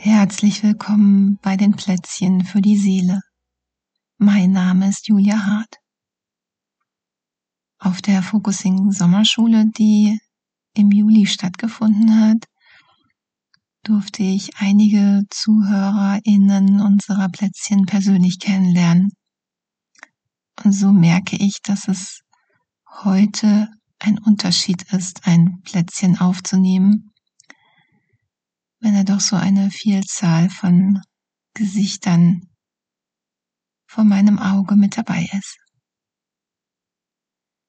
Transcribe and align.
Herzlich 0.00 0.62
willkommen 0.62 1.40
bei 1.42 1.56
den 1.56 1.72
Plätzchen 1.72 2.44
für 2.44 2.60
die 2.62 2.76
Seele. 2.76 3.20
Mein 4.16 4.52
Name 4.52 4.88
ist 4.88 5.08
Julia 5.08 5.44
Hart. 5.44 5.74
Auf 7.80 8.00
der 8.00 8.22
Focusing 8.22 8.92
Sommerschule, 8.92 9.64
die 9.76 10.20
im 10.74 10.92
Juli 10.92 11.26
stattgefunden 11.26 12.20
hat, 12.20 12.44
durfte 13.82 14.22
ich 14.22 14.56
einige 14.58 15.24
ZuhörerInnen 15.30 16.80
unserer 16.80 17.28
Plätzchen 17.28 17.84
persönlich 17.84 18.38
kennenlernen. 18.38 19.10
Und 20.62 20.74
so 20.74 20.92
merke 20.92 21.34
ich, 21.34 21.58
dass 21.64 21.88
es 21.88 22.20
heute 23.02 23.68
ein 23.98 24.20
Unterschied 24.20 24.92
ist, 24.92 25.26
ein 25.26 25.60
Plätzchen 25.64 26.20
aufzunehmen, 26.20 27.10
wenn 28.80 28.94
er 28.94 29.04
doch 29.04 29.20
so 29.20 29.36
eine 29.36 29.70
Vielzahl 29.70 30.50
von 30.50 31.02
Gesichtern 31.54 32.48
vor 33.86 34.04
meinem 34.04 34.38
Auge 34.38 34.76
mit 34.76 34.96
dabei 34.96 35.28
ist. 35.32 35.58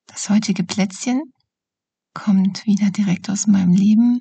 Das 0.08 0.30
heutige 0.30 0.64
Plätzchen 0.64 1.22
kommt 2.14 2.66
wieder 2.66 2.92
direkt 2.92 3.30
aus 3.30 3.48
meinem 3.48 3.72
Leben 3.72 4.20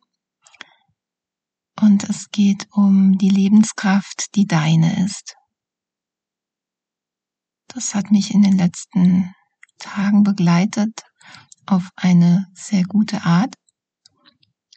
und 1.81 2.09
es 2.09 2.31
geht 2.31 2.69
um 2.73 3.19
die 3.19 3.31
Lebenskraft, 3.31 4.35
die 4.35 4.47
deine 4.47 5.05
ist. 5.05 5.35
Das 7.69 7.95
hat 7.95 8.11
mich 8.11 8.33
in 8.33 8.43
den 8.43 8.57
letzten 8.57 9.35
Tagen 9.79 10.23
begleitet 10.23 11.03
auf 11.67 11.91
eine 11.97 12.47
sehr 12.55 12.85
gute 12.85 13.23
Art 13.23 13.55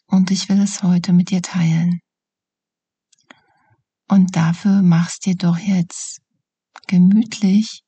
und 0.08 0.30
ich 0.30 0.50
will 0.50 0.62
es 0.62 0.84
heute 0.84 1.14
mit 1.14 1.30
dir 1.30 1.42
teilen. 1.42 2.02
Und 4.12 4.36
dafür 4.36 4.82
machst 4.82 5.26
dir 5.26 5.36
doch 5.36 5.58
jetzt 5.58 6.20
gemütlich, 6.86 7.82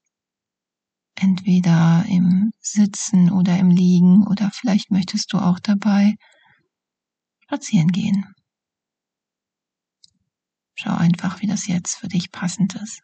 entweder 1.16 2.06
im 2.08 2.54
Sitzen 2.62 3.30
oder 3.30 3.60
im 3.60 3.70
Liegen 3.70 4.26
oder 4.26 4.50
vielleicht 4.54 4.90
möchtest 4.90 5.34
du 5.34 5.40
auch 5.40 5.60
dabei 5.60 6.16
spazieren 7.44 7.90
gehen. 7.90 8.34
Schau 10.76 10.96
einfach, 10.96 11.42
wie 11.42 11.48
das 11.48 11.68
jetzt 11.68 11.98
für 11.98 12.08
dich 12.08 12.32
passend 12.32 12.76
ist. 12.76 13.02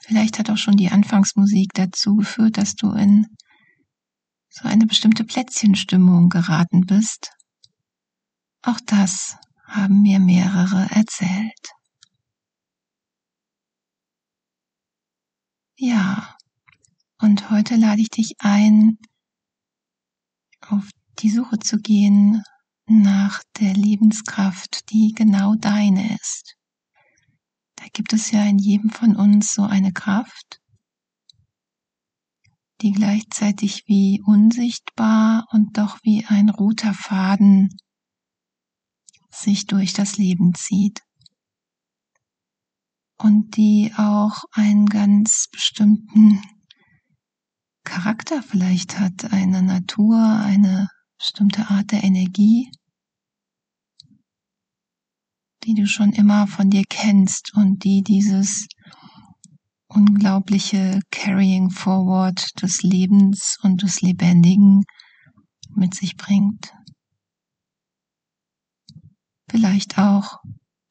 Vielleicht 0.00 0.38
hat 0.38 0.50
auch 0.50 0.58
schon 0.58 0.76
die 0.76 0.90
Anfangsmusik 0.90 1.70
dazu 1.72 2.16
geführt, 2.16 2.58
dass 2.58 2.74
du 2.74 2.92
in 2.92 3.28
so 4.50 4.68
eine 4.68 4.84
bestimmte 4.84 5.24
Plätzchenstimmung 5.24 6.28
geraten 6.28 6.82
bist. 6.82 7.30
Auch 8.66 8.80
das 8.86 9.36
haben 9.66 10.00
mir 10.00 10.18
mehrere 10.20 10.88
erzählt. 10.90 11.74
Ja, 15.76 16.34
und 17.20 17.50
heute 17.50 17.76
lade 17.76 18.00
ich 18.00 18.08
dich 18.08 18.36
ein, 18.38 18.96
auf 20.62 20.88
die 21.18 21.28
Suche 21.28 21.58
zu 21.58 21.76
gehen 21.76 22.42
nach 22.86 23.42
der 23.60 23.74
Lebenskraft, 23.74 24.90
die 24.90 25.12
genau 25.12 25.56
deine 25.56 26.14
ist. 26.14 26.56
Da 27.76 27.84
gibt 27.92 28.14
es 28.14 28.30
ja 28.30 28.44
in 28.44 28.58
jedem 28.58 28.88
von 28.88 29.14
uns 29.14 29.52
so 29.52 29.64
eine 29.64 29.92
Kraft, 29.92 30.62
die 32.80 32.92
gleichzeitig 32.92 33.84
wie 33.88 34.22
unsichtbar 34.24 35.46
und 35.50 35.76
doch 35.76 35.98
wie 36.02 36.24
ein 36.24 36.48
roter 36.48 36.94
Faden 36.94 37.68
sich 39.34 39.66
durch 39.66 39.92
das 39.92 40.16
Leben 40.16 40.54
zieht 40.54 41.00
und 43.16 43.56
die 43.56 43.92
auch 43.96 44.44
einen 44.52 44.86
ganz 44.86 45.48
bestimmten 45.50 46.42
Charakter 47.84 48.42
vielleicht 48.42 48.98
hat, 48.98 49.32
eine 49.32 49.62
Natur, 49.62 50.18
eine 50.18 50.88
bestimmte 51.18 51.70
Art 51.70 51.92
der 51.92 52.02
Energie, 52.02 52.70
die 55.64 55.74
du 55.74 55.86
schon 55.86 56.12
immer 56.12 56.46
von 56.46 56.70
dir 56.70 56.84
kennst 56.88 57.54
und 57.54 57.84
die 57.84 58.02
dieses 58.02 58.66
unglaubliche 59.86 61.00
Carrying 61.10 61.70
Forward 61.70 62.60
des 62.60 62.82
Lebens 62.82 63.58
und 63.62 63.82
des 63.82 64.00
Lebendigen 64.00 64.84
mit 65.74 65.94
sich 65.94 66.16
bringt. 66.16 66.74
Vielleicht 69.54 69.98
auch 69.98 70.40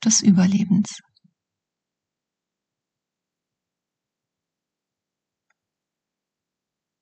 des 0.06 0.22
Überlebens. 0.22 1.02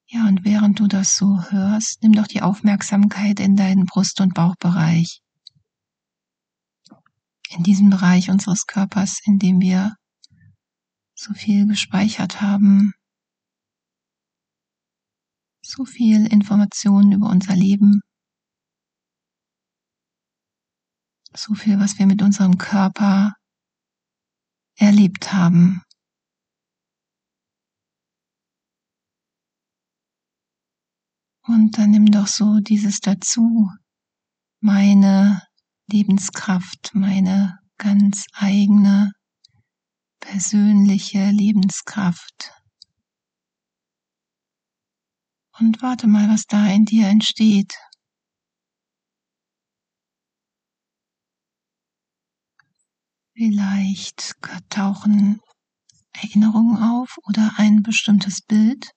Ja, 0.07 0.27
und 0.27 0.44
während 0.44 0.79
du 0.79 0.88
das 0.88 1.16
so 1.16 1.39
hörst, 1.51 2.01
nimm 2.01 2.13
doch 2.13 2.25
die 2.25 2.41
Aufmerksamkeit 2.41 3.39
in 3.39 3.55
deinen 3.55 3.85
Brust- 3.85 4.21
und 4.21 4.33
Bauchbereich. 4.33 5.21
In 7.51 7.61
diesem 7.61 7.91
Bereich 7.91 8.31
unseres 8.31 8.66
Körpers, 8.66 9.19
in 9.25 9.38
dem 9.38 9.61
wir 9.61 9.95
so 11.13 11.31
viel 11.35 11.67
gespeichert 11.67 12.41
haben, 12.41 12.91
so 15.63 15.85
viel 15.85 16.25
Informationen 16.25 17.11
über 17.11 17.29
unser 17.29 17.55
Leben, 17.55 18.01
so 21.34 21.53
viel, 21.53 21.80
was 21.80 21.97
wir 21.97 22.06
mit 22.06 22.22
unserem 22.22 22.58
Körper 22.58 23.34
erlebt 24.78 25.34
haben. 25.34 25.81
Und 31.44 31.78
dann 31.78 31.92
nimm 31.92 32.06
doch 32.06 32.28
so 32.28 32.59
dieses 32.59 33.00
dazu, 33.00 33.69
meine 34.59 35.42
Lebenskraft, 35.88 36.92
meine 36.94 37.59
ganz 37.78 38.25
eigene 38.34 39.12
persönliche 40.19 41.31
Lebenskraft. 41.31 42.53
Und 45.59 45.81
warte 45.81 46.08
mal, 46.08 46.30
was 46.30 46.46
da 46.46 46.68
in 46.68 46.86
dir 46.86 47.08
entsteht. 47.08 47.74
Vielleicht 53.41 54.38
tauchen 54.69 55.41
Erinnerungen 56.13 56.78
auf 56.78 57.18
oder 57.24 57.53
ein 57.57 57.81
bestimmtes 57.81 58.44
Bild. 58.44 58.91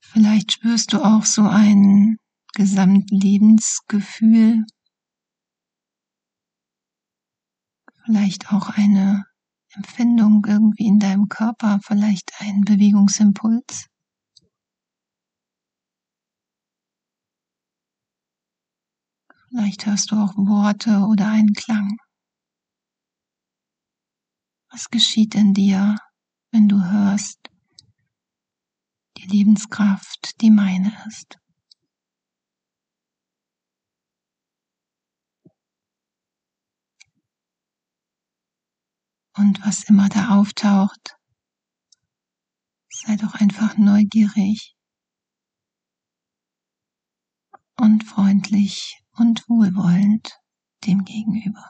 Vielleicht 0.00 0.52
spürst 0.52 0.92
du 0.92 1.02
auch 1.02 1.24
so 1.24 1.42
ein 1.42 2.18
Gesamtlebensgefühl, 2.54 4.64
vielleicht 8.04 8.52
auch 8.52 8.68
eine 8.68 9.24
Empfindung 9.74 10.46
irgendwie 10.46 10.86
in 10.86 11.00
deinem 11.00 11.28
Körper, 11.28 11.80
vielleicht 11.82 12.30
ein 12.38 12.60
Bewegungsimpuls. 12.60 13.88
Vielleicht 19.54 19.84
hörst 19.84 20.10
du 20.10 20.16
auch 20.16 20.34
Worte 20.34 21.00
oder 21.00 21.28
einen 21.28 21.52
Klang. 21.52 21.98
Was 24.70 24.88
geschieht 24.88 25.34
in 25.34 25.52
dir, 25.52 25.98
wenn 26.52 26.68
du 26.68 26.82
hörst, 26.82 27.38
die 29.18 29.26
Lebenskraft, 29.26 30.40
die 30.40 30.50
meine 30.50 30.90
ist? 31.06 31.38
Und 39.36 39.60
was 39.66 39.84
immer 39.84 40.08
da 40.08 40.40
auftaucht, 40.40 41.18
sei 42.90 43.16
doch 43.16 43.34
einfach 43.34 43.76
neugierig 43.76 44.74
und 47.76 48.04
freundlich 48.04 49.01
und 49.16 49.48
wohlwollend 49.48 50.38
dem 50.84 51.04
gegenüber. 51.04 51.68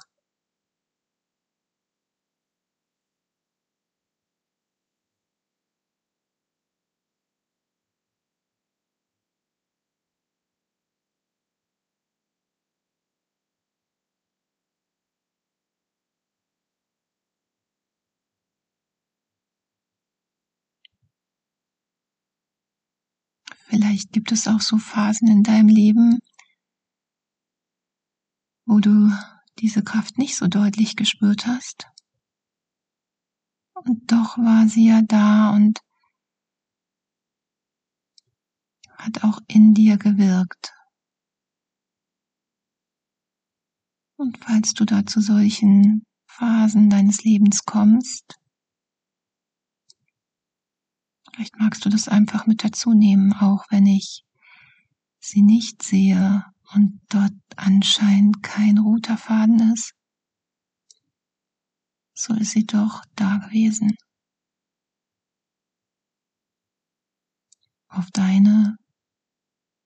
Vielleicht 23.72 24.12
gibt 24.12 24.32
es 24.32 24.48
auch 24.48 24.60
so 24.60 24.76
Phasen 24.76 25.28
in 25.28 25.42
deinem 25.42 25.68
Leben, 25.68 26.18
wo 28.64 28.80
du 28.80 29.10
diese 29.58 29.82
Kraft 29.82 30.18
nicht 30.18 30.36
so 30.36 30.46
deutlich 30.46 30.96
gespürt 30.96 31.46
hast. 31.46 31.88
Und 33.74 34.10
doch 34.12 34.38
war 34.38 34.68
sie 34.68 34.88
ja 34.88 35.02
da 35.02 35.50
und 35.50 35.80
hat 38.96 39.24
auch 39.24 39.40
in 39.48 39.74
dir 39.74 39.96
gewirkt. 39.96 40.72
Und 44.16 44.38
falls 44.38 44.74
du 44.74 44.84
da 44.84 45.04
zu 45.04 45.20
solchen 45.20 46.06
Phasen 46.26 46.88
deines 46.88 47.24
Lebens 47.24 47.64
kommst, 47.64 48.38
vielleicht 51.34 51.58
magst 51.58 51.84
du 51.84 51.88
das 51.88 52.06
einfach 52.06 52.46
mit 52.46 52.62
dazu 52.62 52.92
nehmen, 52.92 53.32
auch 53.32 53.64
wenn 53.70 53.86
ich 53.86 54.24
sie 55.18 55.42
nicht 55.42 55.82
sehe 55.82 56.44
und 56.74 57.00
dort 57.08 57.32
anscheinend 57.56 58.42
kein 58.42 58.78
roter 58.78 59.16
Faden 59.16 59.72
ist, 59.72 59.92
so 62.14 62.34
ist 62.34 62.52
sie 62.52 62.66
doch 62.66 63.04
da 63.16 63.38
gewesen. 63.38 63.96
Auf 67.88 68.10
deine 68.12 68.76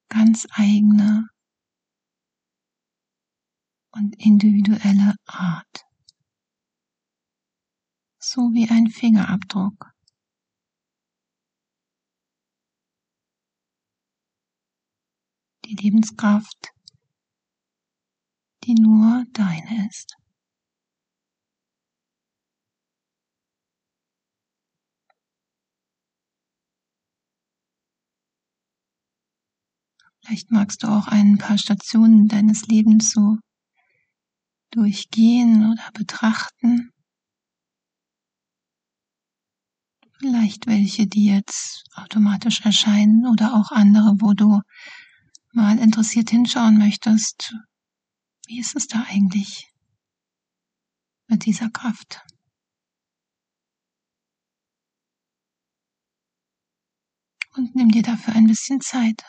ganz 0.08 0.46
eigene 0.50 1.28
und 3.92 4.14
individuelle 4.18 5.14
Art. 5.26 5.84
So 8.18 8.52
wie 8.52 8.68
ein 8.68 8.88
Fingerabdruck. 8.88 9.92
Die 15.64 15.74
Lebenskraft, 15.74 16.75
deine 19.32 19.86
ist. 19.88 20.16
Vielleicht 30.20 30.50
magst 30.50 30.82
du 30.82 30.88
auch 30.88 31.06
ein 31.06 31.38
paar 31.38 31.56
Stationen 31.56 32.26
deines 32.26 32.66
Lebens 32.66 33.12
so 33.12 33.36
durchgehen 34.72 35.70
oder 35.72 35.90
betrachten. 35.92 36.90
Vielleicht 40.18 40.66
welche, 40.66 41.06
die 41.06 41.26
jetzt 41.26 41.84
automatisch 41.94 42.62
erscheinen 42.62 43.26
oder 43.26 43.54
auch 43.54 43.70
andere, 43.70 44.16
wo 44.18 44.32
du 44.32 44.60
mal 45.52 45.78
interessiert 45.78 46.30
hinschauen 46.30 46.78
möchtest. 46.78 47.54
Wie 48.46 48.60
ist 48.60 48.76
es 48.76 48.86
da 48.86 49.04
eigentlich 49.08 49.72
mit 51.26 51.46
dieser 51.46 51.68
Kraft? 51.68 52.20
Und 57.56 57.74
nimm 57.74 57.90
dir 57.90 58.02
dafür 58.02 58.34
ein 58.34 58.46
bisschen 58.46 58.80
Zeit. 58.80 59.24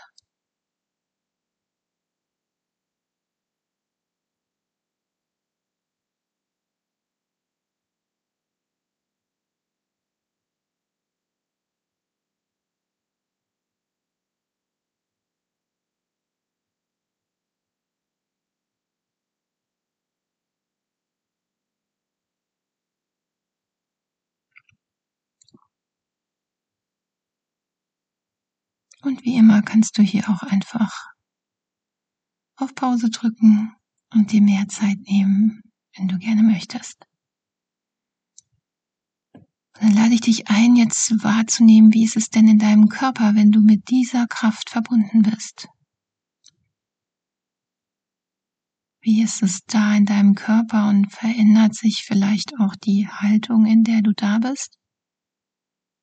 Und 29.01 29.23
wie 29.23 29.35
immer 29.37 29.61
kannst 29.61 29.97
du 29.97 30.01
hier 30.01 30.29
auch 30.29 30.43
einfach 30.43 30.91
auf 32.55 32.73
Pause 32.73 33.09
drücken 33.09 33.75
und 34.13 34.31
dir 34.31 34.41
mehr 34.41 34.67
Zeit 34.67 34.97
nehmen, 35.01 35.61
wenn 35.95 36.07
du 36.07 36.17
gerne 36.17 36.43
möchtest. 36.43 37.05
Und 39.79 39.83
dann 39.83 39.93
lade 39.93 40.15
ich 40.15 40.21
dich 40.21 40.47
ein, 40.47 40.75
jetzt 40.75 41.23
wahrzunehmen, 41.23 41.93
wie 41.93 42.03
ist 42.03 42.17
es 42.17 42.29
denn 42.29 42.47
in 42.47 42.57
deinem 42.57 42.89
Körper, 42.89 43.35
wenn 43.35 43.51
du 43.51 43.61
mit 43.61 43.89
dieser 43.89 44.25
Kraft 44.25 44.71
verbunden 44.71 45.21
bist. 45.21 45.67
Wie 49.01 49.21
ist 49.21 49.43
es 49.43 49.61
da 49.67 49.95
in 49.95 50.05
deinem 50.05 50.33
Körper 50.33 50.89
und 50.89 51.11
verändert 51.11 51.75
sich 51.75 52.03
vielleicht 52.05 52.59
auch 52.59 52.75
die 52.75 53.07
Haltung, 53.07 53.65
in 53.65 53.83
der 53.83 54.01
du 54.01 54.13
da 54.13 54.39
bist? 54.39 54.77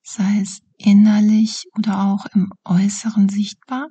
Sei 0.07 0.39
es 0.39 0.61
innerlich 0.77 1.65
oder 1.75 2.03
auch 2.05 2.27
im 2.27 2.53
Äußeren 2.63 3.27
sichtbar? 3.27 3.87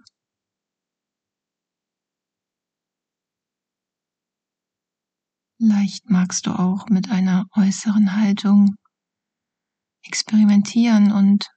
Vielleicht 5.59 6.09
magst 6.09 6.47
du 6.47 6.53
auch 6.53 6.87
mit 6.89 7.11
einer 7.11 7.47
äußeren 7.57 8.17
Haltung 8.17 8.77
experimentieren 10.05 11.11
und 11.11 11.51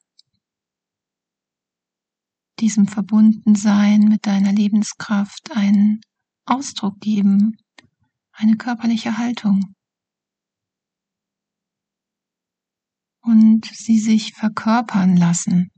diesem 2.59 2.87
Verbundensein 2.87 4.05
mit 4.05 4.25
deiner 4.25 4.53
Lebenskraft 4.53 5.51
einen 5.55 6.01
Ausdruck 6.45 6.99
geben, 6.99 7.57
eine 8.31 8.57
körperliche 8.57 9.19
Haltung. 9.19 9.76
Und 13.27 13.65
sie 13.65 13.99
sich 13.99 14.33
verkörpern 14.33 15.17
lassen. 15.17 15.69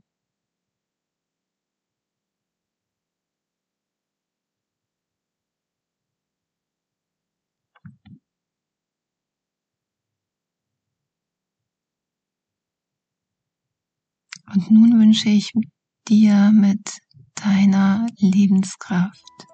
Und 14.52 14.70
nun 14.70 14.98
wünsche 14.98 15.28
ich 15.28 15.52
dir 16.08 16.50
mit 16.52 16.98
deiner 17.36 18.06
Lebenskraft 18.18 19.46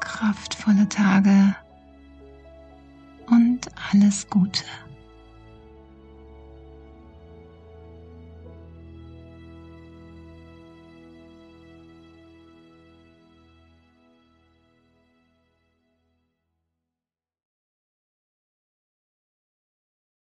kraftvolle 0.00 0.88
Tage 0.88 1.56
und 3.26 3.68
alles 3.92 4.28
Gute. 4.30 4.64